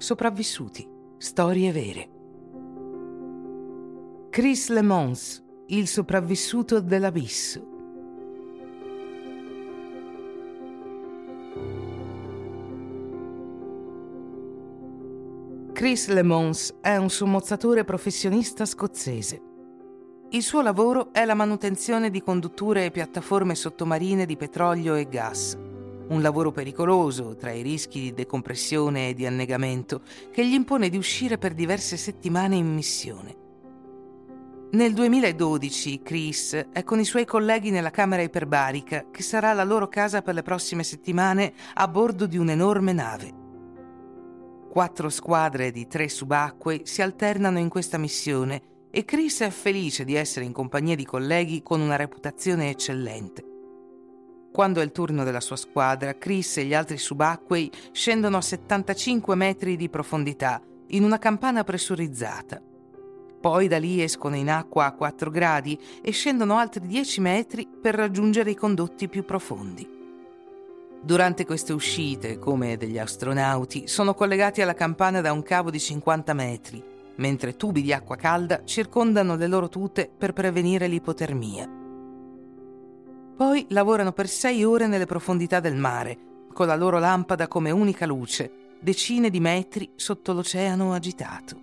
[0.00, 0.88] Sopravvissuti.
[1.18, 2.08] Storie vere.
[4.30, 7.68] Chris Lemons, il sopravvissuto dell'abisso.
[15.72, 19.42] Chris Lemons è un sommozzatore professionista scozzese.
[20.30, 25.68] Il suo lavoro è la manutenzione di condutture e piattaforme sottomarine di petrolio e gas
[26.10, 30.96] un lavoro pericoloso tra i rischi di decompressione e di annegamento che gli impone di
[30.96, 33.36] uscire per diverse settimane in missione.
[34.72, 39.88] Nel 2012 Chris è con i suoi colleghi nella camera iperbarica che sarà la loro
[39.88, 43.34] casa per le prossime settimane a bordo di un'enorme nave.
[44.70, 50.14] Quattro squadre di tre subacquei si alternano in questa missione e Chris è felice di
[50.14, 53.49] essere in compagnia di colleghi con una reputazione eccellente.
[54.52, 59.34] Quando è il turno della sua squadra, Chris e gli altri subacquei scendono a 75
[59.36, 62.60] metri di profondità in una campana pressurizzata.
[63.40, 67.94] Poi da lì escono in acqua a 4 gradi e scendono altri 10 metri per
[67.94, 69.98] raggiungere i condotti più profondi.
[71.02, 76.34] Durante queste uscite, come degli astronauti, sono collegati alla campana da un cavo di 50
[76.34, 76.84] metri,
[77.16, 81.79] mentre tubi di acqua calda circondano le loro tute per prevenire l'ipotermia.
[83.50, 88.06] Poi lavorano per sei ore nelle profondità del mare, con la loro lampada come unica
[88.06, 91.60] luce, decine di metri sotto l'oceano agitato.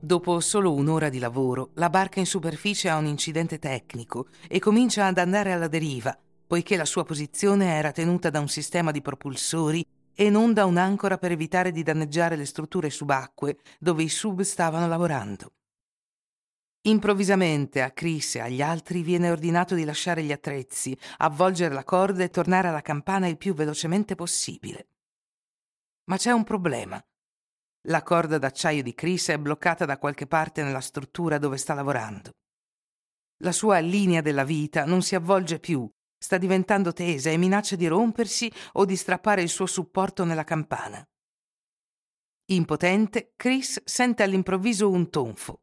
[0.00, 5.04] Dopo solo un'ora di lavoro, la barca in superficie ha un incidente tecnico e comincia
[5.04, 9.84] ad andare alla deriva, poiché la sua posizione era tenuta da un sistema di propulsori
[10.14, 14.88] e non da un'ancora per evitare di danneggiare le strutture subacquee dove i sub stavano
[14.88, 15.50] lavorando.
[16.82, 22.24] Improvvisamente a Chris e agli altri viene ordinato di lasciare gli attrezzi, avvolgere la corda
[22.24, 24.88] e tornare alla campana il più velocemente possibile.
[26.04, 27.02] Ma c'è un problema.
[27.84, 32.30] La corda d'acciaio di Chris è bloccata da qualche parte nella struttura dove sta lavorando.
[33.42, 35.86] La sua linea della vita non si avvolge più,
[36.18, 41.06] sta diventando tesa e minaccia di rompersi o di strappare il suo supporto nella campana.
[42.46, 45.60] Impotente, Chris sente all'improvviso un tonfo.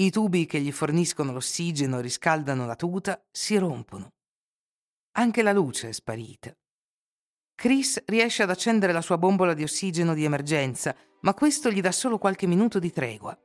[0.00, 4.14] I tubi che gli forniscono l'ossigeno riscaldano la tuta si rompono.
[5.18, 6.56] Anche la luce è sparita.
[7.54, 11.92] Chris riesce ad accendere la sua bombola di ossigeno di emergenza, ma questo gli dà
[11.92, 13.38] solo qualche minuto di tregua.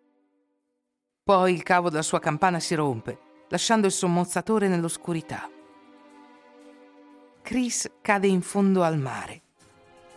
[1.23, 5.49] Poi il cavo della sua campana si rompe, lasciando il sommozzatore nell'oscurità.
[7.41, 9.44] Chris cade in fondo al mare.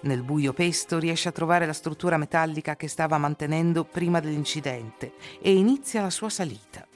[0.01, 5.57] Nel buio pesto riesce a trovare la struttura metallica che stava mantenendo prima dell'incidente e
[5.57, 6.87] inizia la sua salita.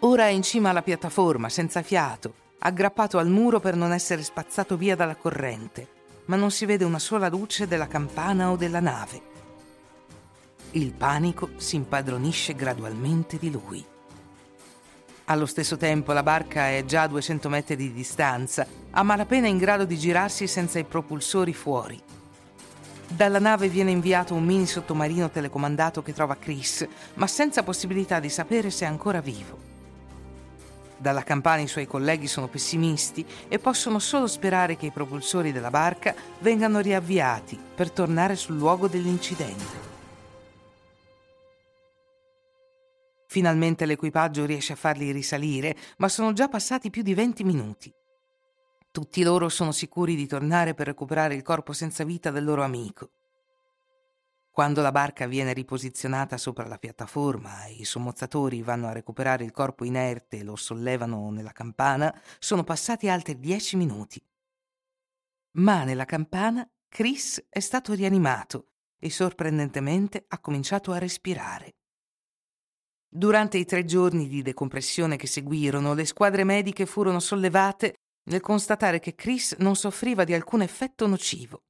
[0.00, 4.76] Ora è in cima alla piattaforma, senza fiato, aggrappato al muro per non essere spazzato
[4.76, 5.88] via dalla corrente,
[6.26, 9.32] ma non si vede una sola luce della campana o della nave.
[10.72, 13.84] Il panico si impadronisce gradualmente di lui.
[15.26, 19.56] Allo stesso tempo la barca è già a 200 metri di distanza, a malapena in
[19.56, 21.98] grado di girarsi senza i propulsori fuori.
[23.08, 28.28] Dalla nave viene inviato un mini sottomarino telecomandato che trova Chris, ma senza possibilità di
[28.28, 29.58] sapere se è ancora vivo.
[30.98, 35.70] Dalla campana i suoi colleghi sono pessimisti e possono solo sperare che i propulsori della
[35.70, 39.93] barca vengano riavviati per tornare sul luogo dell'incidente.
[43.34, 47.92] Finalmente l'equipaggio riesce a farli risalire, ma sono già passati più di 20 minuti.
[48.92, 53.10] Tutti loro sono sicuri di tornare per recuperare il corpo senza vita del loro amico.
[54.52, 59.50] Quando la barca viene riposizionata sopra la piattaforma e i sommozzatori vanno a recuperare il
[59.50, 64.24] corpo inerte e lo sollevano nella campana, sono passati altri dieci minuti.
[65.54, 71.74] Ma nella campana Chris è stato rianimato e sorprendentemente ha cominciato a respirare.
[73.16, 77.94] Durante i tre giorni di decompressione che seguirono, le squadre mediche furono sollevate
[78.24, 81.62] nel constatare che Chris non soffriva di alcun effetto nocivo.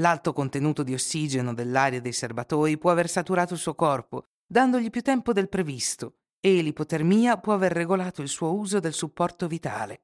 [0.00, 5.00] L'alto contenuto di ossigeno dell'aria dei serbatoi può aver saturato il suo corpo, dandogli più
[5.00, 10.02] tempo del previsto, e l'ipotermia può aver regolato il suo uso del supporto vitale.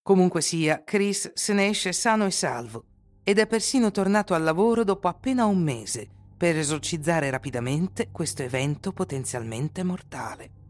[0.00, 2.86] Comunque sia, Chris se ne esce sano e salvo
[3.22, 8.92] ed è persino tornato al lavoro dopo appena un mese per esorcizzare rapidamente questo evento
[8.92, 10.63] potenzialmente mortale.